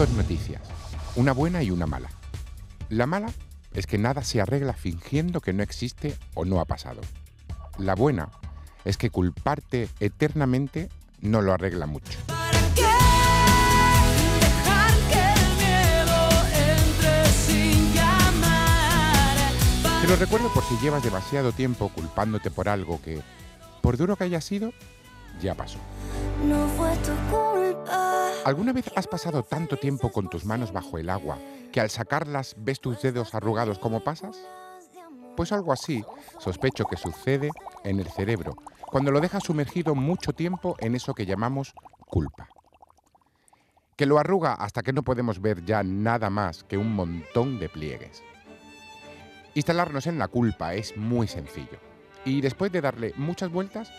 [0.00, 0.62] dos noticias,
[1.14, 2.08] una buena y una mala.
[2.88, 3.30] La mala
[3.74, 7.02] es que nada se arregla fingiendo que no existe o no ha pasado.
[7.76, 8.30] La buena
[8.86, 10.88] es que culparte eternamente
[11.20, 12.18] no lo arregla mucho.
[20.00, 23.20] Te lo recuerdo por si llevas demasiado tiempo culpándote por algo que,
[23.82, 24.72] por duro que haya sido,
[25.42, 25.78] ya pasó.
[26.48, 27.59] No fue tu culpa.
[28.44, 31.38] ¿Alguna vez has pasado tanto tiempo con tus manos bajo el agua
[31.72, 34.38] que al sacarlas ves tus dedos arrugados como pasas?
[35.36, 36.04] Pues algo así
[36.38, 37.50] sospecho que sucede
[37.84, 41.74] en el cerebro cuando lo dejas sumergido mucho tiempo en eso que llamamos
[42.06, 42.48] culpa.
[43.96, 47.68] Que lo arruga hasta que no podemos ver ya nada más que un montón de
[47.68, 48.22] pliegues.
[49.54, 51.78] Instalarnos en la culpa es muy sencillo
[52.24, 53.90] y después de darle muchas vueltas,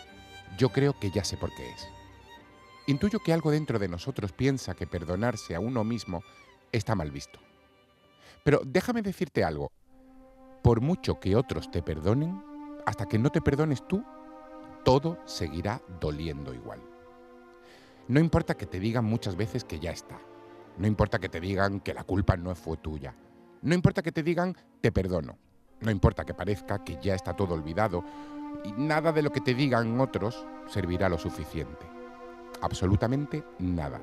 [0.58, 2.01] yo creo que ya sé por qué es.
[2.86, 6.22] Intuyo que algo dentro de nosotros piensa que perdonarse a uno mismo
[6.72, 7.38] está mal visto.
[8.42, 9.70] Pero déjame decirte algo.
[10.62, 12.42] Por mucho que otros te perdonen,
[12.84, 14.04] hasta que no te perdones tú,
[14.84, 16.80] todo seguirá doliendo igual.
[18.08, 20.20] No importa que te digan muchas veces que ya está.
[20.76, 23.14] No importa que te digan que la culpa no fue tuya.
[23.62, 25.38] No importa que te digan te perdono.
[25.80, 28.04] No importa que parezca que ya está todo olvidado.
[28.64, 31.91] Y nada de lo que te digan otros servirá lo suficiente.
[32.62, 34.00] Absolutamente nada.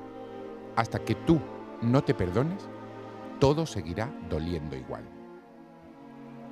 [0.76, 1.40] Hasta que tú
[1.82, 2.68] no te perdones,
[3.38, 5.02] todo seguirá doliendo igual.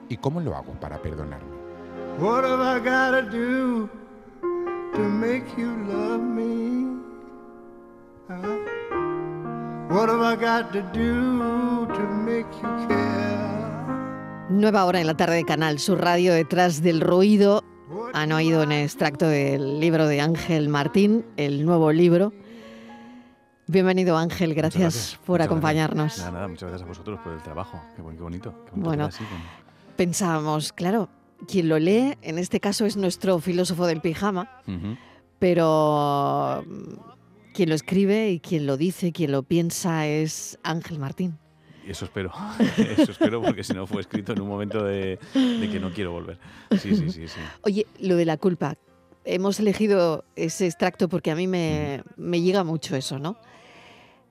[0.09, 1.56] ¿Y cómo lo hago para perdonarme?
[2.19, 3.89] What have I gotta do
[4.95, 6.98] to make you love me?
[8.29, 8.59] Huh?
[9.91, 13.29] What have I got to do to make you care?
[14.51, 17.62] Nueva hora en la tarde de Canal Sur Radio detrás del ruido.
[18.12, 22.33] Han oído un extracto del libro de Ángel Martín, el nuevo libro.
[23.67, 26.05] Bienvenido Ángel, gracias, gracias, por muchas acompañarnos.
[26.05, 26.19] Gracias.
[26.27, 27.80] Nada, nada, muchas gracias a vosotros por el trabajo.
[27.96, 28.51] Qué, bon- qué bonito.
[28.64, 29.05] Qué bonito Bueno.
[29.07, 29.24] así,
[29.96, 31.08] Pensábamos, claro,
[31.46, 34.51] quien lo lee en este caso es nuestro filósofo del pijama,
[35.39, 41.39] pero mm, quien lo escribe y quien lo dice, quien lo piensa es Ángel Martín.
[41.88, 42.32] Eso espero.
[42.76, 46.12] eso espero porque si no fue escrito en un momento de, de que no quiero
[46.12, 46.38] volver.
[46.72, 47.40] Sí, sí, sí, sí.
[47.62, 48.76] Oye, lo de la culpa.
[49.24, 53.36] Hemos elegido ese extracto porque a mí me, me llega mucho eso, ¿no?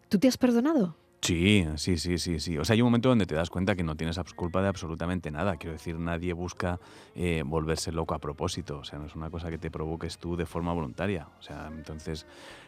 [0.09, 0.95] ¿Tú te has perdonado?
[1.21, 2.57] Sí, sí, sí, sí, sí.
[2.57, 5.31] O sea, hay un momento donde te das cuenta que no tienes culpa de absolutamente
[5.31, 5.57] nada.
[5.57, 6.79] Quiero decir, nadie busca
[7.15, 8.79] eh, volverse loco a propósito.
[8.79, 11.27] O sea, no es una cosa que te provoques tú de forma voluntaria.
[11.39, 12.25] O sea, entonces,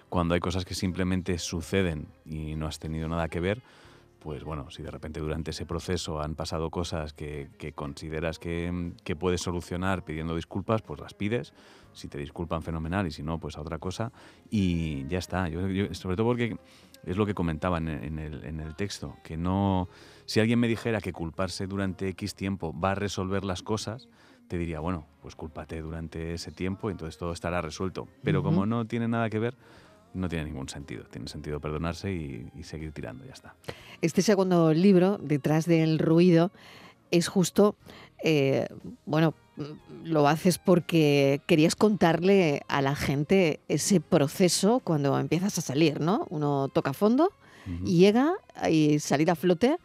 [0.10, 3.62] cuando hay cosas que simplemente suceden y no has tenido nada que ver,
[4.20, 8.94] pues bueno, si de repente durante ese proceso han pasado cosas que, que consideras que,
[9.04, 11.54] que puedes solucionar pidiendo disculpas, pues las pides.
[11.94, 14.12] Si te disculpan, fenomenal, y si no, pues a otra cosa.
[14.50, 15.48] Y ya está.
[15.50, 16.58] Yo, yo- sobre todo porque
[17.06, 19.88] es lo que comentaba en el, en el- en el texto, que no...
[20.26, 24.08] Si alguien me dijera que culparse durante X tiempo va a resolver las cosas,
[24.48, 28.08] te diría, bueno, pues cúlpate durante ese tiempo y entonces todo estará resuelto.
[28.24, 29.56] Pero como no tiene nada que ver,
[30.14, 31.04] no tiene ningún sentido.
[31.06, 33.56] Tiene sentido perdonarse y, y seguir tirando, ya está.
[34.02, 36.52] Este segundo libro, Detrás del ruido,
[37.12, 37.76] es justo,
[38.24, 38.68] eh,
[39.06, 45.62] bueno, mm, lo haces porque querías contarle a la gente ese proceso cuando empiezas a
[45.62, 46.28] salir, ¿no?
[46.30, 47.32] Uno toca fondo
[47.86, 48.34] y llega
[48.72, 49.78] y salir a flote.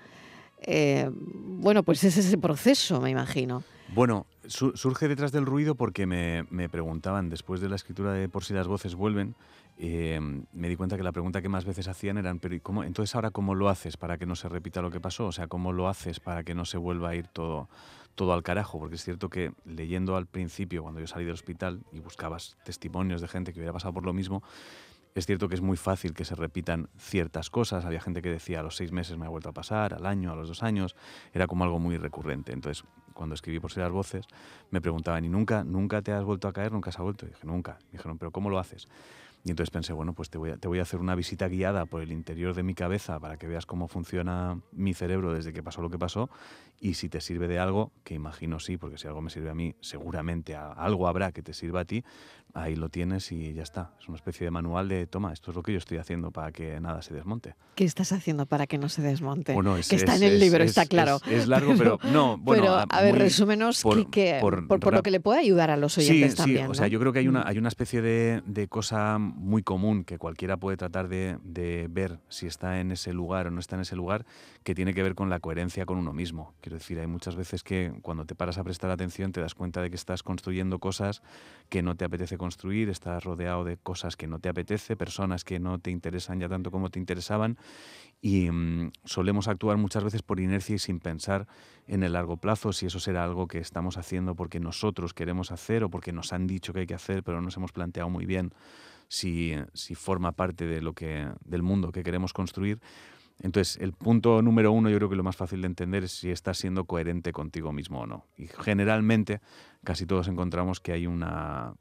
[0.67, 3.63] eh, bueno, pues es ese proceso, me imagino.
[3.95, 8.29] Bueno, su- surge detrás del ruido porque me, me preguntaban, después de la escritura de
[8.31, 9.35] Por si las voces vuelven,
[9.77, 10.21] eh,
[10.53, 13.15] me di cuenta que la pregunta que más veces hacían eran, pero ¿y cómo, entonces
[13.15, 15.27] ahora cómo lo haces para que no se repita lo que pasó?
[15.27, 17.69] O sea, ¿cómo lo haces para que no se vuelva a ir todo,
[18.15, 18.79] todo al carajo?
[18.79, 23.21] Porque es cierto que leyendo al principio, cuando yo salí del hospital y buscabas testimonios
[23.21, 24.43] de gente que hubiera pasado por lo mismo,
[25.15, 27.85] es cierto que es muy fácil que se repitan ciertas cosas.
[27.85, 30.33] Había gente que decía a los seis meses me ha vuelto a pasar, al año,
[30.33, 30.97] a los dos años.
[31.33, 32.53] Era como algo muy recurrente.
[32.53, 34.27] Entonces, cuando escribí por si las voces,
[34.71, 36.73] me preguntaban, ¿y nunca, nunca te has vuelto a caer?
[36.73, 37.27] ¿Nunca has vuelto?
[37.27, 37.79] Y dije, nunca.
[37.91, 38.89] Y dijeron, ¿pero cómo lo haces?
[39.45, 41.85] Y entonces pensé, bueno, pues te voy, a, te voy a hacer una visita guiada
[41.85, 45.63] por el interior de mi cabeza para que veas cómo funciona mi cerebro desde que
[45.63, 46.31] pasó lo que pasó.
[46.81, 49.55] Y si te sirve de algo, que imagino sí, porque si algo me sirve a
[49.55, 52.05] mí, seguramente algo habrá que te sirva a ti,
[52.55, 53.91] ahí lo tienes y ya está.
[54.01, 56.53] Es una especie de manual de, toma, esto es lo que yo estoy haciendo para
[56.53, 57.57] que nada se desmonte.
[57.75, 59.53] ¿Qué estás haciendo para que no se desmonte?
[59.53, 61.19] Bueno, es- que está es- en el es- libro, es- está claro.
[61.29, 64.95] es- largo, pero- no, bueno, pero, a- a ver, resúmenos por- que- por por, por
[64.95, 66.71] lo que le puede ayudar a los Sí, oyentes sí, también.
[66.71, 67.47] o sea, yo creo que hay una, Mm.
[67.49, 72.21] hay una especie de, de cosa muy común que cualquiera puede tratar de, de ver
[72.29, 74.25] si está en ese lugar o no está en ese lugar,
[74.63, 76.55] que tiene que ver con la coherencia con uno mismo.
[76.61, 79.83] Quiero decir, hay muchas veces que cuando te paras a prestar atención te das cuenta
[79.83, 81.21] de que estás construyendo cosas
[81.69, 85.59] que no te apetece construir, estás rodeado de cosas que no te apetece, personas que
[85.59, 87.57] no te interesan ya tanto como te interesaban
[88.21, 91.47] y mm, solemos actuar muchas veces por inercia y sin pensar
[91.87, 95.85] en el largo plazo si eso será algo que estamos haciendo porque nosotros queremos hacer
[95.85, 98.27] o porque nos han dicho que hay que hacer, pero no nos hemos planteado muy
[98.27, 98.53] bien
[99.09, 102.79] si, si forma parte de lo que, del mundo que queremos construir.
[103.43, 106.31] Entonces, el punto número uno, yo creo que lo más fácil de entender es si
[106.31, 108.27] estás siendo coherente contigo mismo o no.
[108.37, 109.41] Y generalmente,
[109.83, 111.75] casi todos encontramos que hay una.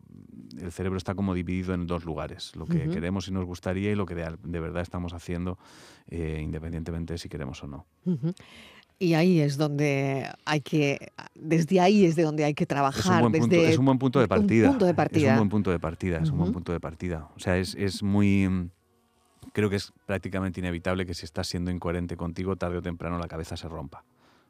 [0.59, 3.95] El cerebro está como dividido en dos lugares: lo que queremos y nos gustaría y
[3.95, 5.57] lo que de, verdad estamos haciendo,
[6.07, 7.85] eh, independientemente de si queremos o no.
[9.00, 13.00] Y ahí es donde hay que, desde ahí es de donde hay que trabajar.
[13.00, 14.65] Es un buen, punto, desde es un buen punto de partida.
[14.67, 15.27] Un punto de partida.
[15.27, 17.29] Es un buen punto de partida, es un buen punto de partida.
[17.35, 18.69] O sea, es, es muy
[19.53, 23.27] creo que es prácticamente inevitable que si estás siendo incoherente contigo, tarde o temprano la
[23.27, 24.03] cabeza se rompa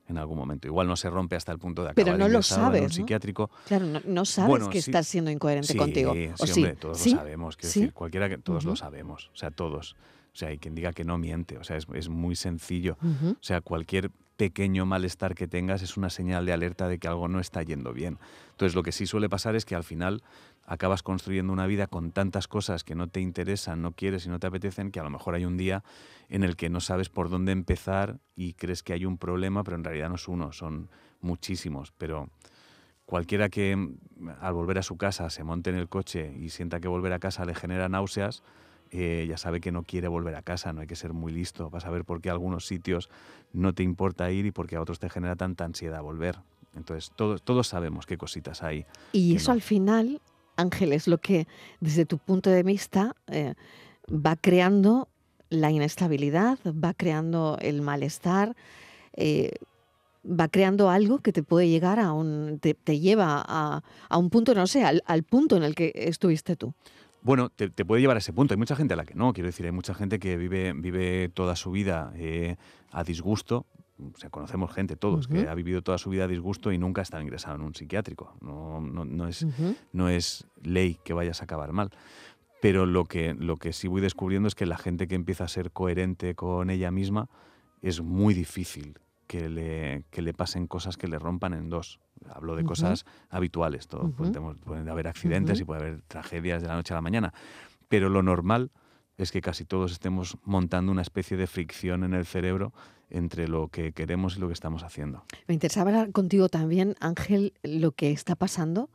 [0.08, 0.68] en algún momento.
[0.68, 2.92] Igual no se rompe hasta el punto de acabar Pero no lo sabes, en un
[2.92, 3.50] psiquiátrico.
[3.68, 6.14] Claro, no, sabes que estás siendo incoherente contigo.
[6.40, 7.58] ¿O sí, hombre, todos lo sabemos.
[7.58, 9.30] Quiero decir, cualquiera que todos lo sabemos.
[9.34, 9.96] O sea, todos.
[10.34, 11.58] O sea, hay quien diga que no miente.
[11.58, 12.98] O sea, es, es muy sencillo.
[13.02, 17.28] O sea, cualquier pequeño malestar que tengas es una señal de alerta de que algo
[17.28, 18.20] no está yendo bien.
[18.52, 20.24] Entonces, lo que sí suele pasar es que al final
[20.66, 24.40] acabas construyendo una vida con tantas cosas que no te interesan, no quieres y no
[24.40, 25.84] te apetecen, que a lo mejor hay un día
[26.30, 29.78] en el que no sabes por dónde empezar y crees que hay un problema, pero
[29.78, 30.90] en realidad no es uno, son
[31.22, 31.92] muchísimos.
[31.98, 32.30] Pero
[33.06, 36.80] cualquiera que mm, al volver a su casa se monte en el coche y sienta
[36.80, 38.44] que volver a casa le genera náuseas,
[38.94, 41.70] eh, ya sabe que no quiere volver a casa, no hay que ser muy listo
[41.70, 43.10] para saber por qué a algunos sitios
[43.52, 46.38] no te importa ir y por qué a otros te genera tanta ansiedad volver.
[46.76, 48.86] Entonces, todos, todos sabemos qué cositas hay.
[49.12, 50.22] Y eso al final
[50.56, 51.48] Ángel, es lo que
[51.80, 53.54] desde tu punto de vista eh,
[54.10, 55.10] va creando
[55.50, 58.56] la inestabilidad, va creando el malestar,
[59.14, 59.52] eh,
[60.26, 63.84] va creando algo que te puede llegar a un, te, lleva a,
[64.18, 66.74] un punto, no sé, al, punto en el que estuviste tú.
[67.24, 68.54] Bueno, te, puede llevar a ese punto.
[68.54, 71.30] Hay mucha gente a la que no, quiero decir, hay mucha gente que vive, vive
[71.30, 72.58] toda su vida eh,
[72.92, 73.66] a disgusto
[74.00, 77.02] o sea, conocemos gente, todos, que ha vivido toda su vida a disgusto y nunca
[77.02, 78.36] está ingresado en un psiquiátrico.
[78.42, 79.46] No, no, es,
[79.92, 81.92] no es ley que vayas a acabar mal.
[82.62, 85.48] Pero lo que, lo que sí voy descubriendo es que la gente que empieza a
[85.48, 87.30] ser coherente con ella misma
[87.82, 92.00] es muy difícil que le, que le pasen cosas que le rompan en dos.
[92.34, 93.88] Hablo de cosas habituales.
[93.88, 97.34] Todo, pueden, haber accidentes y puede haber tragedias de la noche a la mañana.
[97.88, 98.72] Pero lo normal
[99.18, 102.74] es que casi todos estemos montando una especie de fricción en el cerebro
[103.10, 105.24] entre lo que queremos y lo que estamos haciendo.
[105.48, 108.90] Me interesaba hablar contigo también, Ángel, lo que está pasando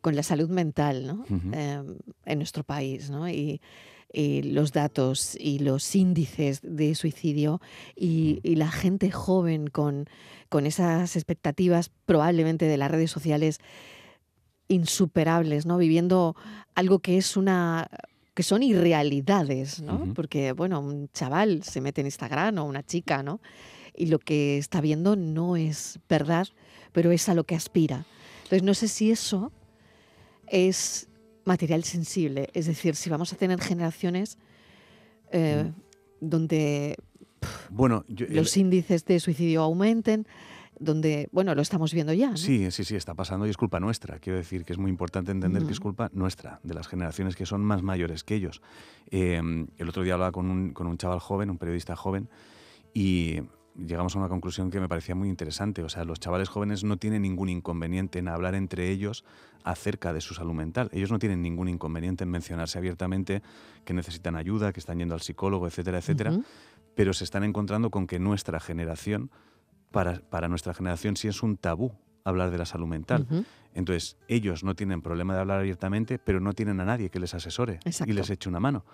[0.00, 1.24] con la salud mental ¿no?
[1.52, 3.28] Em, en nuestro país ¿no?
[3.28, 3.60] y,
[4.12, 7.60] los datos y los índices de suicidio
[7.94, 10.08] y, la gente joven con,
[10.48, 13.60] con esas expectativas probablemente de las redes sociales
[14.68, 15.76] insuperables, ¿no?
[15.76, 16.34] viviendo
[16.74, 17.88] algo que es una
[18.36, 20.12] que son irrealidades, ¿no?
[20.14, 23.40] Porque, bueno, un chaval se mete en Instagram o una chica, ¿no?
[23.96, 26.46] Y lo que está viendo no es verdad,
[26.92, 28.04] pero es a lo que aspira.
[28.42, 29.52] Entonces, no sé si eso
[30.48, 31.08] es
[31.46, 34.36] material sensible, es decir, si vamos a tener generaciones
[35.30, 35.72] eh,
[36.20, 36.96] donde
[37.70, 40.26] bueno, los índices de suicidio aumenten,
[40.78, 42.36] donde, bueno, lo estamos viendo ya.
[42.36, 44.18] Sí, sí, sí, está pasando y es culpa nuestra.
[44.18, 47.46] Quiero decir que es muy importante entender que es culpa nuestra, de las generaciones que
[47.46, 48.60] son más mayores que ellos.
[49.10, 52.28] Em, el otro día hablaba con un, con un chaval joven, un periodista joven,
[52.92, 53.40] y
[53.78, 55.82] llegamos a una conclusión que me parecía muy interesante.
[55.82, 59.24] O sea, los chavales jóvenes no tienen ningún inconveniente en hablar entre ellos
[59.64, 60.88] acerca de su salud mental.
[60.92, 63.42] Ellos no tienen ningún inconveniente en mencionarse abiertamente
[63.84, 66.38] que necesitan ayuda, que están yendo al psicólogo, etcétera, etcétera.
[66.94, 69.30] Pero se están encontrando con que nuestra generación
[69.90, 71.92] para, nuestra generación sí es un tabú
[72.24, 73.26] hablar de la salud mental.
[73.74, 77.34] Entonces, ellos no tienen problema de hablar abiertamente, pero no tienen a nadie que les
[77.34, 78.84] asesore y les eche una mano.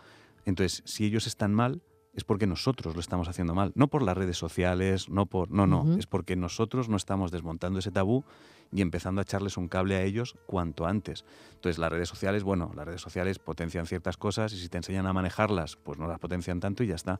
[0.44, 1.82] Entonces, si ellos están mal,
[2.14, 5.66] es porque nosotros lo estamos haciendo mal, no por las redes sociales, no por no,
[5.66, 8.24] no, es porque nosotros no estamos desmontando ese tabú
[8.70, 11.24] y empezando a echarles un cable a ellos cuanto antes.
[11.54, 15.06] Entonces, las redes sociales, bueno, las redes sociales potencian ciertas cosas y si te enseñan
[15.06, 17.18] a manejarlas, pues no las potencian tanto y ya está.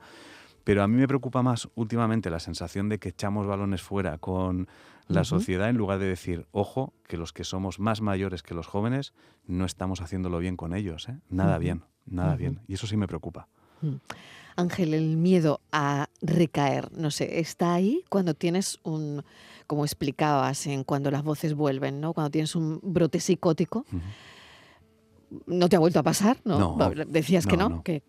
[0.65, 4.69] Pero a mí me preocupa más últimamente la sensación de que echamos balones fuera con
[5.09, 8.67] la sociedad en lugar de decir, ojo, que los que somos más mayores que los
[8.67, 9.13] jóvenes
[9.47, 11.09] no estamos haciéndolo bien con ellos.
[11.09, 11.19] ¿eh?
[11.29, 12.61] Nada bien, nada bien.
[12.69, 13.49] Y eso sí me preocupa.
[13.83, 13.97] Mm.
[14.57, 19.23] Ángel, el miedo a recaer, no sé, está ahí cuando tienes un,
[19.67, 22.13] como explicabas, en cuando las voces vuelven, ¿no?
[22.13, 23.85] Cuando tienes un brote psicótico.
[25.47, 26.37] ¿No te ha vuelto a pasar?
[26.45, 26.77] ¿no?
[27.07, 28.03] Decías que no, que,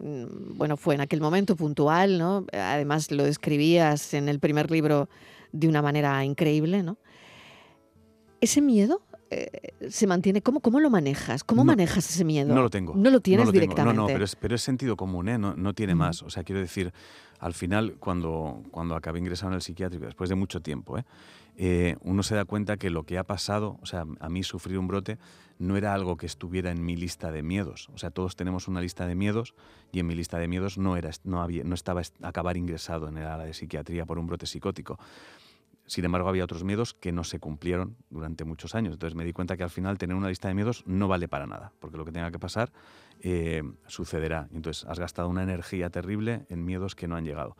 [0.00, 2.46] mm, bueno, fue en aquel momento puntual, ¿no?
[2.52, 5.08] Además lo describías en el primer libro
[5.50, 6.98] de una manera increíble, ¿no?
[8.40, 10.42] Ese miedo eh, se mantiene?
[10.42, 11.44] ¿Cómo, ¿Cómo lo manejas?
[11.44, 12.54] ¿Cómo No, manejas ese miedo?
[12.54, 12.94] No lo tengo.
[12.94, 13.96] No lo tienes no lo directamente.
[13.96, 15.38] No, no, pero es, pero es sentido común, ¿eh?
[15.38, 16.22] no, no tiene más.
[16.22, 16.92] O sea, quiero decir,
[17.40, 21.04] al final, cuando, cuando acabé ingresado en el psiquiátrico, después de mucho tiempo, ¿eh?
[21.60, 24.78] Eh, uno se da cuenta que lo que ha pasado, o sea, a mí sufrir
[24.78, 25.18] un brote,
[25.58, 27.88] no era algo que estuviera en mi lista de miedos.
[27.92, 29.54] O sea, todos tenemos una lista de miedos
[29.90, 33.08] y en mi lista de miedos no, era, no, había, no estaba est- acabar ingresado
[33.08, 35.00] en el área de psiquiatría por un brote psicótico.
[35.88, 38.92] Sin embargo, había otros miedos que no se cumplieron durante muchos años.
[38.92, 41.46] Entonces me di cuenta que al final tener una lista de miedos no vale para
[41.46, 42.70] nada, porque lo que tenga que pasar
[43.20, 44.48] eh, sucederá.
[44.52, 47.56] Entonces has gastado una energía terrible en miedos que no han llegado.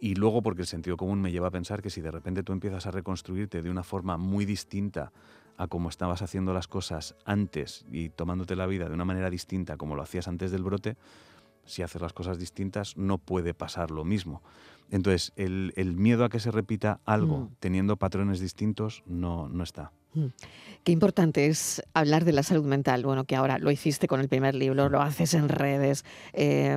[0.00, 2.52] Y luego porque el sentido común me lleva a pensar que si de repente tú
[2.52, 5.12] empiezas a reconstruirte de una forma muy distinta
[5.56, 9.76] a como estabas haciendo las cosas antes y tomándote la vida de una manera distinta
[9.76, 10.96] como lo hacías antes del brote,
[11.70, 14.42] si haces las cosas distintas no puede pasar lo mismo.
[14.90, 17.48] Entonces, el, el miedo a que se repita algo Mm.
[17.60, 19.92] teniendo patrones distintos no, no está.
[20.82, 23.04] Qué importante es hablar de la salud mental.
[23.04, 26.76] Bueno, que ahora lo hiciste con el primer libro, lo haces en redes, eh,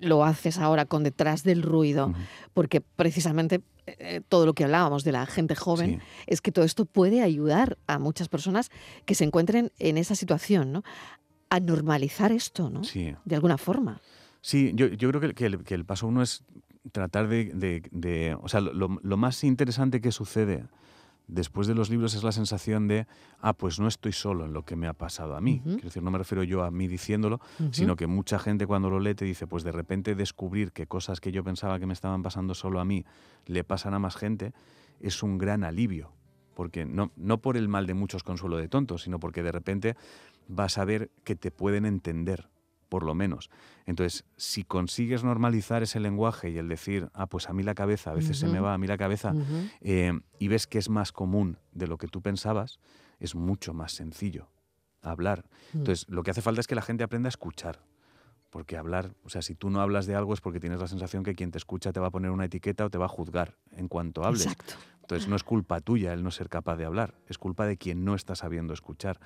[0.00, 2.12] lo haces ahora con Detrás del Ruido,
[2.52, 6.06] porque precisamente eh, todo lo que hablábamos de la gente joven Sí.
[6.26, 8.70] es que todo esto puede ayudar a muchas personas
[9.06, 10.82] que se encuentren en esa situación, ¿no?
[11.48, 12.84] A normalizar esto, ¿no?
[12.84, 13.14] Sí.
[13.24, 14.02] De alguna forma.
[14.46, 16.44] Sí, yo, yo creo que el, que, el, que el paso uno es
[16.92, 17.46] tratar de...
[17.46, 20.64] de- de- o sea, lo, lo más interesante que sucede
[21.28, 23.06] después de los libros es la sensación de,
[23.40, 25.60] ah, pues no estoy solo en lo que me ha pasado a mí.
[25.64, 27.40] Quiero decir, no me refiero yo a mí diciéndolo,
[27.72, 31.20] sino que mucha gente cuando lo lee te dice, pues de repente descubrir que cosas
[31.22, 33.06] que yo pensaba que me estaban pasando solo a mí
[33.46, 34.52] le pasan a más gente,
[35.00, 36.12] es un gran alivio.
[36.54, 39.96] Porque no, no por el mal de muchos consuelo de tontos, sino porque de repente
[40.48, 42.48] vas a ver que te pueden entender,
[42.88, 43.50] por lo menos.
[43.86, 48.10] Entonces, si consigues normalizar ese lenguaje y el decir, ah, pues a mí la cabeza,
[48.10, 49.34] a veces se me va a mí la cabeza,
[49.80, 52.78] eh, y ves que es más común de lo que tú pensabas,
[53.18, 54.48] es mucho más sencillo
[55.02, 55.44] hablar.
[55.72, 55.78] Mm.
[55.78, 57.80] Entonces, lo que hace falta es que la gente aprenda a escuchar.
[58.50, 61.24] Porque hablar, o sea, si tú no hablas de algo es porque tienes la sensación
[61.24, 63.56] que quien te escucha te va a poner una etiqueta o te va a juzgar
[63.72, 64.46] en cuanto hables.
[64.46, 64.74] Exacto.
[65.00, 68.04] Entonces, no es culpa tuya el no ser capaz de hablar, es culpa de quien
[68.04, 69.18] no está sabiendo escuchar.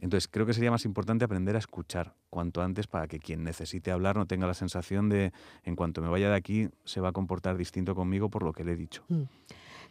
[0.00, 3.90] Entonces, creo que sería más importante aprender a escuchar cuanto antes para que quien necesite
[3.90, 5.32] hablar no tenga la sensación de,
[5.64, 8.64] en cuanto me vaya de aquí, se va a comportar distinto conmigo por lo que
[8.64, 9.04] le he dicho.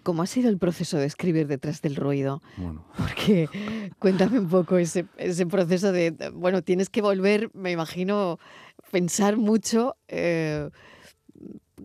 [0.04, 2.42] ¿Cómo ha sido el proceso de escribir detrás del ruido?
[2.56, 3.50] Bueno, Porque
[4.00, 8.40] cuéntame un poco ese, ese proceso de, bueno, tienes que volver, me imagino,
[8.92, 10.70] pensar mucho eh,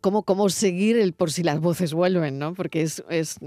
[0.01, 2.55] cómo, cómo seguir el por si las voces vuelven, ¿no?
[2.55, 3.39] Porque es, es,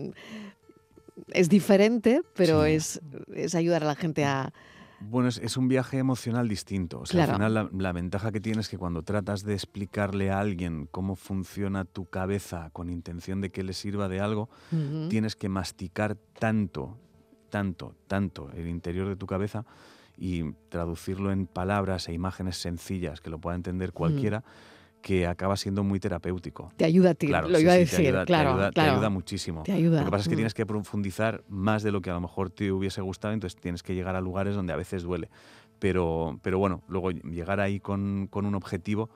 [1.34, 2.72] es diferente, pero Sí.
[2.72, 3.02] es,
[3.34, 4.54] es ayudar a la gente a...
[5.02, 7.02] Bueno, es, es un viaje emocional distinto.
[7.02, 7.32] O sea, Claro.
[7.34, 10.88] al final la, la ventaja que tienes es que cuando tratas de explicarle a alguien
[10.90, 14.50] cómo funciona tu cabeza con intención de que le sirva de algo,
[15.10, 16.98] tienes que masticar tanto,
[17.50, 19.66] tanto, tanto el interior de tu cabeza
[20.18, 24.44] y traducirlo en palabras e imágenes sencillas que lo pueda entender cualquiera,
[25.06, 26.72] que acaba siendo muy terapéutico.
[26.78, 28.82] Te ayuda a ti, Claro, lo sí, iba a decir, te ayuda, te claro, te
[28.82, 29.62] ayuda muchísimo.
[29.62, 30.38] Te ayuda, Lo que pasa es que mm.
[30.38, 33.84] tienes que profundizar más de lo que a lo mejor te hubiese gustado, entonces tienes
[33.84, 35.30] que llegar a lugares donde a veces duele.
[35.78, 39.12] Pero, pero bueno, luego llegar ahí con, con un objetivo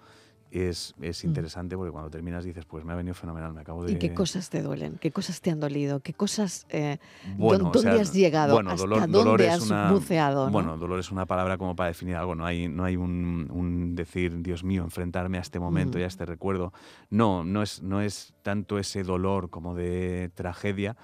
[0.51, 1.27] es, es Mm.
[1.27, 3.91] interesante porque cuando terminas dices, pues me ha venido fenomenal, me acabo de...
[3.93, 4.97] ¿Y qué cosas te duelen?
[4.99, 5.99] ¿Qué cosas te han dolido?
[5.99, 6.65] ¿Qué cosas...
[6.69, 6.97] eh,
[7.37, 8.53] Bueno, ¿Dónde o sea, has llegado?
[8.55, 10.45] Bueno, ¿Hasta dolor, dónde dolor has una, buceado?
[10.47, 10.51] no?
[10.51, 12.35] Bueno, dolor es una palabra como para definir algo.
[12.35, 16.05] No hay, no hay un, un decir, Dios mío, enfrentarme a este momento y Mm.
[16.05, 16.73] a este recuerdo.
[17.09, 20.95] No, no es, no es tanto ese dolor como de tragedia,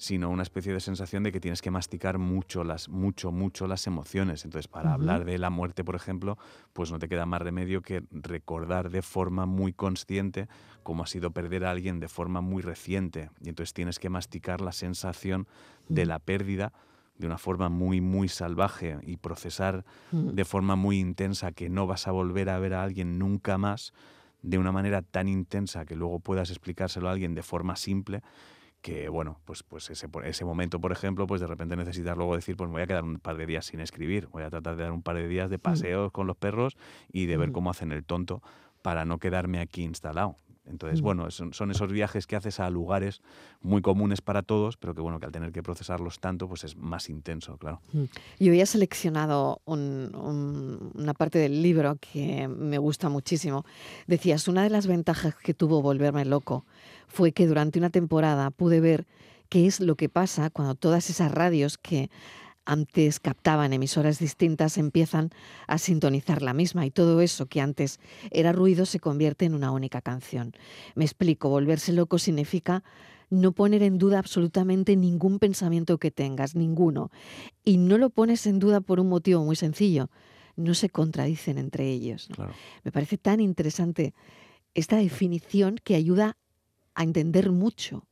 [0.00, 3.86] sino una especie de sensación de que tienes que masticar mucho las, mucho, mucho las
[3.86, 4.46] emociones.
[4.46, 6.38] Entonces, para hablar de la muerte, por ejemplo,
[6.72, 10.48] pues no te queda más remedio que recordar de forma muy consciente
[10.82, 13.28] cómo ha sido perder a alguien de forma muy reciente.
[13.42, 15.46] Y entonces tienes que masticar la sensación
[15.90, 16.72] de la pérdida
[17.18, 22.08] de una forma muy, muy salvaje y procesar de forma muy intensa que no vas
[22.08, 23.92] a volver a ver a alguien nunca más
[24.40, 28.22] de una manera tan intensa que luego puedas explicárselo a alguien de forma simple
[28.82, 32.68] que bueno, pues, pues ese, momento, por ejemplo, pues de repente necesitas luego decir, pues
[32.68, 34.92] me voy a quedar un par de días sin escribir, voy a tratar de dar
[34.92, 36.76] un par de días de paseos con los perros
[37.12, 37.52] y de ver Mm.
[37.52, 38.42] cómo hacen el tonto
[38.82, 40.36] para no quedarme aquí instalado.
[40.66, 41.04] Entonces, Mm.
[41.04, 43.20] bueno, son, son esos viajes que haces a lugares
[43.60, 46.76] muy comunes para todos, pero que bueno, que al tener que procesarlos tanto, pues es
[46.76, 47.80] más intenso, claro.
[48.38, 53.64] Yo había seleccionado un- un- una parte del libro que me gusta muchísimo.
[54.06, 56.64] Decías, una de las ventajas que tuvo Volverme Loco
[57.10, 59.06] fue que durante una temporada pude ver
[59.48, 62.08] qué es lo que pasa cuando todas esas radios que
[62.64, 65.30] antes captaban emisoras distintas empiezan
[65.66, 67.98] a sintonizar la misma y todo eso que antes
[68.30, 70.52] era ruido se convierte en una única canción.
[70.94, 72.84] Me explico, volverse loco significa
[73.28, 77.10] no poner en duda absolutamente ningún pensamiento que tengas, ninguno.
[77.64, 80.10] Y no lo pones en duda por un motivo muy sencillo,
[80.56, 82.28] no se contradicen entre ellos.
[82.84, 84.14] Me parece tan interesante
[84.74, 86.36] esta definición que ayuda
[87.00, 88.06] a entender mucho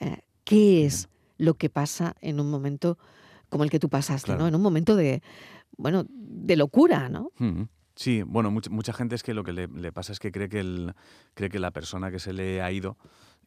[0.00, 2.98] eh, qué es lo que pasa en un momento
[3.48, 4.48] como el que tú pasaste, ¿no?
[4.48, 5.22] En un momento de,
[5.76, 7.30] bueno, de locura, ¿no?
[7.94, 10.60] Sí, bueno, mucha, mucha, gente es que lo que le, pasa es que cree que,
[10.60, 10.94] el,
[11.34, 12.98] cree que la persona que se le ha ido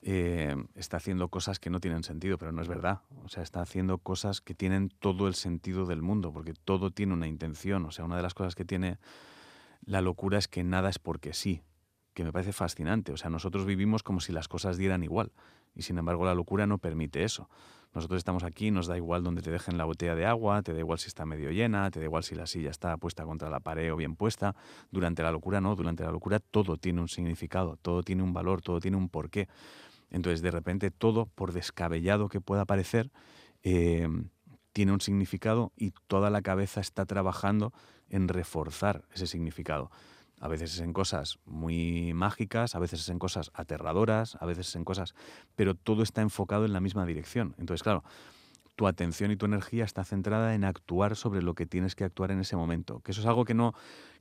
[0.01, 3.01] eh, está haciendo cosas que no tienen sentido, pero no es verdad.
[3.23, 7.13] O sea, está haciendo cosas que tienen todo el sentido del mundo, porque todo tiene
[7.13, 7.85] una intención.
[7.85, 8.97] O sea, una de las cosas que tiene
[9.85, 11.61] la locura es que nada es porque sí,
[12.13, 13.11] que me parece fascinante.
[13.11, 15.31] O sea, nosotros vivimos como si las cosas dieran igual,
[15.75, 17.49] y sin embargo la locura no permite eso.
[17.93, 20.79] Nosotros estamos aquí, nos da igual donde te dejen la botella de agua, te da
[20.79, 23.59] igual si está medio llena, te da igual si la silla está puesta contra la
[23.59, 24.55] pared o bien puesta.
[24.91, 28.61] Durante la locura no, durante la locura todo tiene un significado, todo tiene un valor,
[28.61, 29.49] todo tiene un porqué.
[30.09, 33.11] Entonces, de repente, todo, por descabellado que pueda parecer,
[33.63, 34.07] eh,
[34.73, 37.73] tiene un significado y toda la cabeza está trabajando
[38.09, 39.91] en reforzar ese significado.
[40.41, 44.67] A veces es en cosas muy mágicas, a veces es en cosas aterradoras, a veces
[44.69, 45.13] es en cosas...
[45.55, 47.55] Pero todo está enfocado en la misma dirección.
[47.59, 48.03] Entonces, claro,
[48.75, 52.31] tu atención y tu energía está centrada en actuar sobre lo que tienes que actuar
[52.31, 53.01] en ese momento.
[53.01, 53.75] Que eso es algo que no...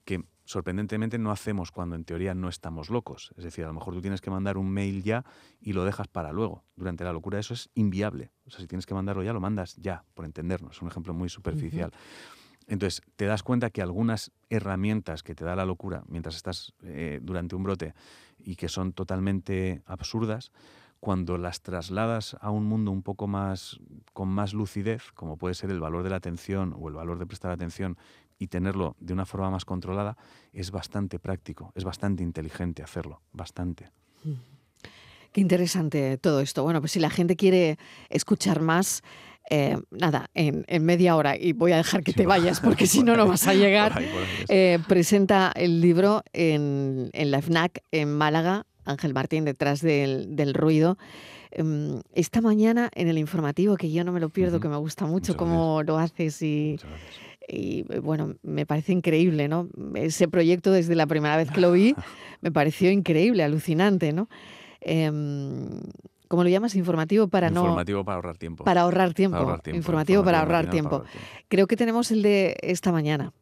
[0.04, 3.32] que sorprendentemente no hacemos cuando en teoría no estamos locos.
[3.38, 5.24] Es decir, a lo mejor tú tienes que mandar un mail ya
[5.58, 6.64] y lo dejas para luego.
[6.76, 8.30] Durante la locura eso es inviable.
[8.46, 10.76] O sea, si tienes que mandarlo ya, lo mandas ya, por entendernos.
[10.76, 11.92] Es un ejemplo muy superficial.
[12.70, 17.18] Entonces, te das cuenta que algunas herramientas que te da la locura mientras estás eh,
[17.20, 17.94] durante un brote
[18.38, 20.52] y que son totalmente absurdas,
[21.00, 23.80] cuando las trasladas a un mundo un poco más
[24.12, 27.26] con más lucidez, como puede ser el valor de la atención o el valor de
[27.26, 27.98] prestar atención
[28.38, 30.16] y tenerlo de una forma más controlada,
[30.52, 33.90] es bastante práctico, es bastante inteligente hacerlo, bastante.
[35.32, 36.62] Qué interesante todo esto.
[36.62, 39.02] Bueno, pues si la gente quiere escuchar más,
[39.48, 43.16] eh, nada, en, media hora, y voy a dejar que te vayas porque si no,
[43.16, 44.00] no vas a llegar,
[44.48, 50.98] eh, presenta el libro en, la FNAC en Málaga, Ángel Martín, detrás del, ruido.
[51.52, 55.06] Em, esta mañana en el informativo, que yo no me lo pierdo, que me gusta
[55.06, 56.78] mucho cómo lo haces y
[57.52, 59.68] y bueno, me parece increíble, ¿no?
[59.94, 61.94] Ese proyecto desde la primera vez que lo vi
[62.40, 64.28] me pareció increíble, alucinante, ¿no?
[64.80, 65.80] Em,
[66.30, 66.76] ¿Cómo lo llamas?
[66.76, 67.62] Informativo para no...
[67.62, 68.62] Informativo para ahorrar tiempo.
[68.62, 69.58] Para ahorrar tiempo.
[69.74, 71.02] Informativo, para ahorrar tiempo.
[71.48, 73.32] Creo que tenemos el de esta mañana.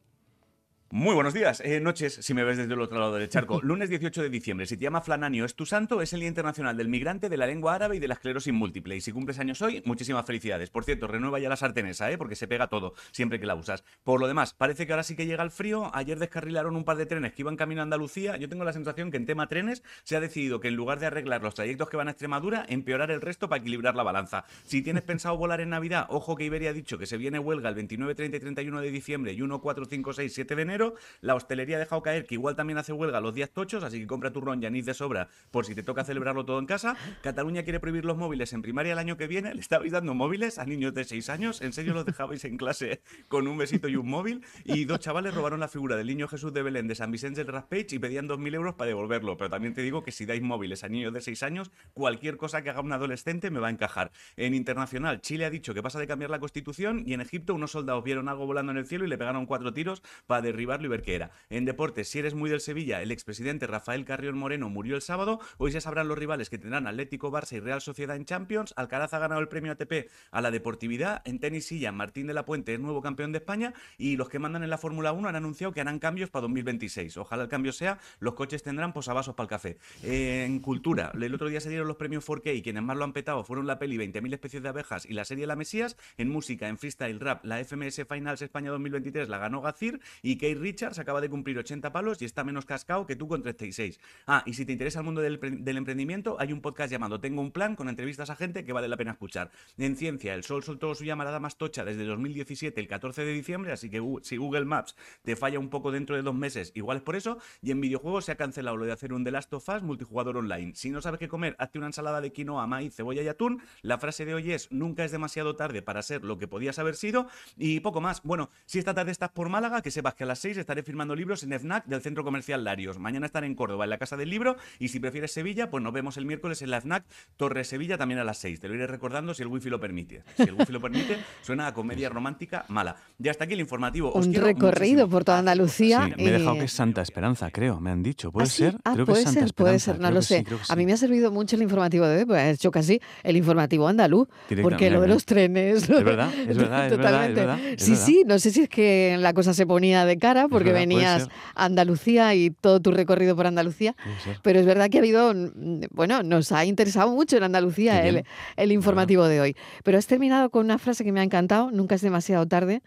[0.91, 3.61] Muy buenos días, eh, noches, si me ves desde el otro lado del charco.
[3.63, 6.79] Lunes 18 de diciembre, si te llama Flananio es tu santo, es el Día Internacional
[6.79, 8.97] del Migrante, de la Lengua Árabe y de la Esclerosis Múltiple.
[8.97, 10.71] Y si cumples años hoy, muchísimas felicidades.
[10.71, 12.17] Por cierto, renueva ya la sartenesa, ¿eh?
[12.17, 13.85] porque se pega todo siempre que la usas.
[14.03, 15.91] Por lo demás, parece que ahora sí que llega el frío.
[15.93, 18.39] Ayer descarrilaron un par de trenes que iban camino a Andalucía.
[18.39, 21.07] Yo tengo la sensación que en tema trenes se ha decidido que en lugar de
[21.07, 24.47] arreglar los trayectos que van a Extremadura, empeorar el resto para equilibrar la balanza.
[24.65, 27.69] Si tienes pensado volar en Navidad, ojo que Iberia ha dicho que se viene huelga
[27.69, 30.78] el 29, 30 y 31 de diciembre y 1, 4, 5, 6, 7 de enero.
[31.21, 34.07] La hostelería ha dejado caer que igual también hace huelga los días tochos, así que
[34.07, 36.97] compra turrón ya ni de sobra por si te toca celebrarlo todo en casa.
[37.23, 39.55] Cataluña quiere prohibir los móviles en primaria el año que viene.
[39.55, 41.61] Le estabais dando móviles a niños de 6 años.
[41.61, 44.45] ¿En serio los dejabais en clase con un besito y un móvil?
[44.65, 47.53] Y dos chavales robaron la figura del niño Jesús de Belén de San Vicente del
[47.53, 49.37] Raspage y pedían 2.000 euros para devolverlo.
[49.37, 52.63] Pero también te digo que si dais móviles a niños de 6 años, cualquier cosa
[52.63, 54.11] que haga un adolescente me va a encajar.
[54.37, 57.73] En internacional, Chile ha dicho que pasa de cambiar la constitución y en Egipto unos
[57.73, 61.03] soldados vieron algo volando en el cielo y le pegaron cuatro tiros para y ver
[61.03, 61.31] qué era.
[61.49, 65.41] En deportes, si eres muy del Sevilla, el expresidente Rafael Carrión Moreno murió el sábado.
[65.57, 68.75] Hoy ya sabrán los rivales que tendrán Atlético, Barça y Real Sociedad en Champions.
[68.77, 71.23] Alcaraz ha ganado el premio ATP a la deportividad.
[71.25, 73.73] En tenis silla, Martín de la Puente es nuevo campeón de España.
[73.97, 77.17] Y los que mandan en la Fórmula 1 han anunciado que harán cambios para 2026.
[77.17, 79.79] Ojalá el cambio sea, los coches tendrán posavasos para el café.
[80.03, 83.15] en cultura, el otro día se dieron los premios 4K y quienes más lo han
[83.15, 85.97] petado fueron la peli 20.000 especies de abejas y la serie La Mesías.
[86.19, 90.58] En música, en freestyle rap, la FMS Finals España 2023 la ganó Gazir y Kate
[90.59, 93.99] Richards acaba de cumplir 80 palos y está menos cascado que tú con 36.
[94.27, 95.39] Ah, y si te interesa el mundo del,
[95.77, 98.97] emprendimiento, hay un podcast llamado Tengo un plan con entrevistas a gente que vale la
[98.97, 99.51] pena escuchar.
[99.77, 103.73] En ciencia, el Sol soltó su llamarada más tocha desde 2017, el 14 de diciembre,
[103.73, 107.03] así que si Google Maps te falla un poco dentro de dos meses, igual es
[107.03, 107.39] por eso.
[107.63, 110.37] Y en videojuegos se ha cancelado lo de hacer un The Last of Us multijugador
[110.37, 110.73] online.
[110.75, 113.63] Si no sabes qué comer, hazte una ensalada de quinoa, maíz, cebolla y atún.
[113.83, 116.97] La frase de hoy es, nunca es demasiado tarde para ser lo que podías haber
[116.97, 117.29] sido.
[117.57, 118.23] Y poco más.
[118.23, 120.83] Bueno, si esta tarde estás por Málaga, que sepas que a las 6 6 estaré
[120.83, 122.99] firmando libros en FNAC del Centro Comercial Larios.
[122.99, 124.57] Mañana estaré en Córdoba, en la Casa del Libro.
[124.79, 127.05] Y si prefieres Sevilla, pues nos vemos el miércoles en la FNAC
[127.37, 128.59] Torre Sevilla también a las 6.
[128.61, 130.23] Te lo iré recordando si el wifi lo permite.
[130.39, 132.97] Si el wifi lo permite, suena a comedia romántica mala.
[133.19, 134.11] Ya está aquí el informativo.
[134.15, 135.09] Os Un recorrido muchísimo.
[135.11, 136.07] por toda Andalucía.
[136.17, 138.33] Sí, me he dejado que es Santa Esperanza, creo, me han dicho.
[138.33, 138.57] ¿Puede ¿Ah, sí?
[138.63, 138.77] ser?
[138.85, 140.39] Ah, creo que puede es Santa ser, puede ser, no creo lo que sé.
[140.39, 142.71] sí, que A mí me ha servido mucho el informativo de hoy, pues ha hecho
[142.71, 144.29] casi el informativo andaluz,
[144.63, 145.83] porque lo de los trenes.
[145.83, 147.41] Es verdad, es verdad, es verdad, es Totalmente.
[147.41, 150.38] verdad, es sí, sí, no sé si es que la cosa se ponía de cara
[150.47, 153.97] porque verdad, venías a Andalucía y todo tu recorrido por Andalucía.
[154.43, 158.73] Pero es verdad que ha habido, mm, bueno, nos ha interesado mucho en Andalucía el,
[158.73, 159.57] informativo de hoy.
[159.83, 162.83] Pero has terminado con una frase que me ha encantado, nunca es demasiado tarde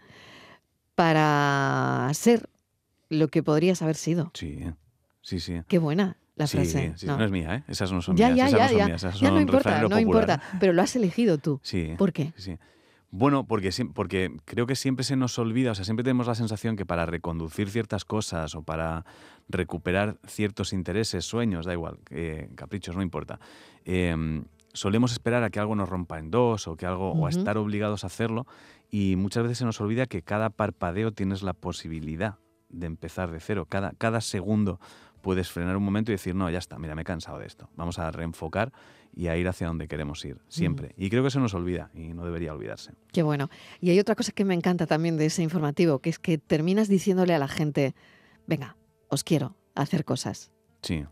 [0.94, 2.48] para ser
[3.08, 4.30] lo que podrías haber sido.
[4.34, 4.60] Sí,
[5.20, 5.60] sí, sí.
[5.68, 6.94] Qué buena la sí, frase.
[6.96, 7.18] sí, ¿no?
[7.18, 7.64] no es mía, ¿eh?
[7.68, 8.50] Esas no son ya, mías.
[8.50, 8.86] ya, esas ya, no son ya.
[8.86, 10.02] mías, esas Ya no importa, no popular.
[10.02, 11.60] importa, pero lo has elegido tú.
[11.62, 11.94] Sí.
[11.98, 12.32] ¿Por qué?
[12.36, 12.56] Sí.
[13.14, 16.86] Bueno, porque, creo que siempre se nos olvida, o sea, siempre tenemos la sensación que
[16.86, 19.04] para reconducir ciertas cosas o para
[19.50, 23.38] recuperar ciertos intereses, sueños, da igual, eh, caprichos, no importa,
[23.84, 27.30] eh, solemos esperar a que algo nos rompa en dos o que algo o a
[27.30, 28.46] estar obligados a hacerlo
[28.90, 32.36] y muchas veces se nos olvida que cada parpadeo tienes la posibilidad
[32.70, 33.66] de empezar de cero.
[33.68, 34.80] Cada, cada segundo
[35.22, 37.70] puedes frenar un momento y decir, no, ya está, mira, me he cansado de esto.
[37.76, 38.72] Vamos a reenfocar
[39.14, 40.94] y a ir hacia donde queremos ir, siempre.
[40.96, 42.92] Y creo que se nos olvida y no debería olvidarse.
[43.12, 43.48] Qué bueno.
[43.80, 46.88] Y hay otra cosa que me encanta también de ese informativo, que es que terminas
[46.88, 47.94] diciéndole a la gente,
[48.46, 48.76] venga,
[49.08, 50.50] os quiero hacer cosas.
[50.82, 51.04] Sí,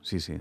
[0.00, 0.40] sí, sí.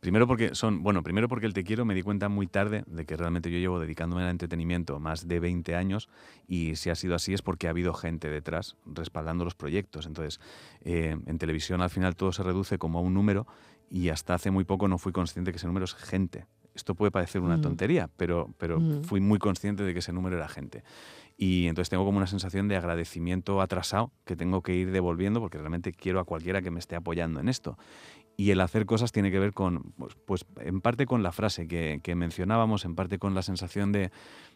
[0.00, 3.04] Primero porque son, bueno, primero porque el te quiero me di cuenta muy tarde de
[3.04, 6.08] que realmente yo llevo dedicándome al entretenimiento más de 20 años
[6.48, 10.06] y si ha sido así es porque ha habido gente detrás respaldando los proyectos.
[10.06, 10.40] Entonces,
[10.80, 13.46] eh, en televisión al final todo se reduce como a un número
[13.90, 16.46] y hasta hace muy poco no fui consciente que ese número es gente.
[16.74, 17.62] Esto puede parecer una Mm.
[17.62, 19.02] tontería, pero, pero Mm.
[19.02, 20.82] fui muy consciente de que ese número era gente.
[21.36, 25.58] Y entonces tengo como una sensación de agradecimiento atrasado que tengo que ir devolviendo porque
[25.58, 27.76] realmente quiero a cualquiera que me esté apoyando en esto.
[28.40, 31.68] Y el hacer cosas tiene que ver con, pues, pues, en parte con la frase
[31.68, 34.12] que, que mencionábamos, en parte con la sensación de,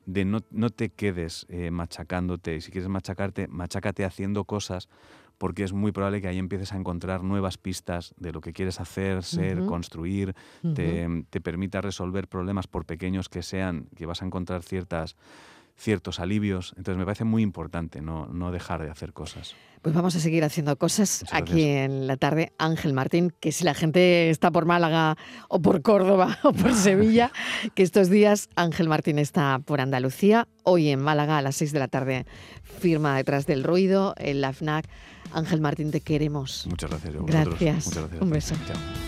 [0.07, 2.57] de no, no te quedes eh, machacándote.
[2.57, 4.89] Y si quieres machacarte, machácate haciendo cosas
[5.37, 8.81] porque es muy probable que ahí empieces a encontrar nuevas pistas de lo que quieres
[8.81, 10.35] hacer, ser, construir,
[10.75, 15.15] te, te permita resolver problemas por pequeños que sean, que vas a encontrar ciertas
[15.77, 16.75] ciertos alivios.
[16.77, 19.55] Entonces me parece muy importante no, no dejar de hacer cosas.
[19.83, 21.91] Pues vamos a seguir haciendo cosas Muchas aquí gracias.
[21.91, 22.53] en la tarde.
[22.59, 25.17] Ángel Martín, que si la gente está por Málaga
[25.49, 27.33] o por Córdoba o por Sevilla,
[27.75, 30.49] que estos días Ángel Martín está por Andalucía.
[30.63, 32.25] Hoy en Málaga a las 6 de la tarde
[32.63, 34.89] firma detrás del ruido en la FNAC.
[35.33, 36.67] Ángel Martín, te queremos.
[36.67, 37.15] Muchas gracias.
[37.27, 37.87] Gracias.
[37.87, 38.23] Muchas gracias.
[38.23, 38.55] Un beso.
[38.67, 39.04] Chao.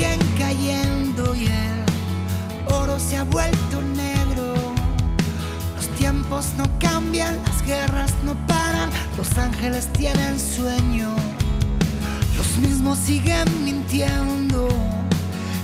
[0.00, 4.54] Siguen cayendo y el oro se ha vuelto negro.
[5.76, 11.14] Los tiempos no cambian, las guerras no paran, los ángeles tienen sueño.
[12.36, 14.68] Los mismos siguen mintiendo,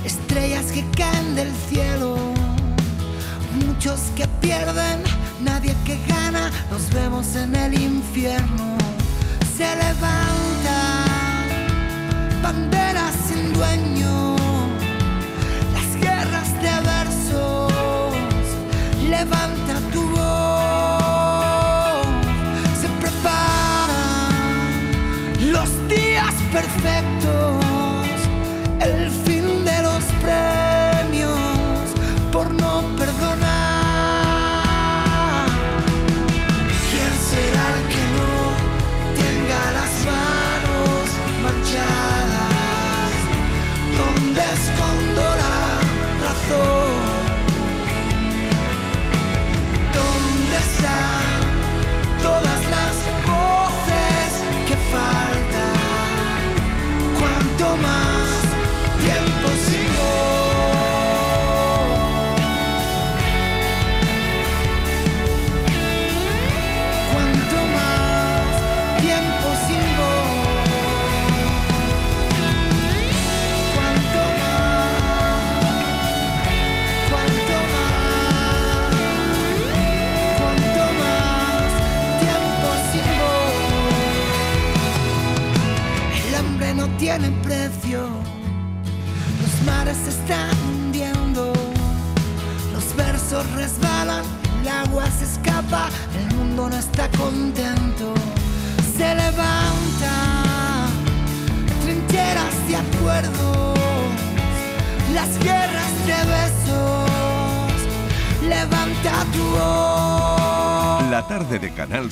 [0.05, 2.18] estrellas que caen del cielo.
[3.64, 5.03] Muchos que pierden,
[5.40, 8.77] nadie que gana, los vemos en el infierno.
[9.57, 10.95] Se levantan
[12.46, 14.37] banderas sin dueño,
[15.74, 17.72] las guerras de versos,
[19.11, 22.06] levanta tu voz,
[22.80, 24.32] se preparan
[25.54, 27.65] los días perfectos,